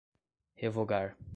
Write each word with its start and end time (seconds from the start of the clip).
revogar 0.55 1.15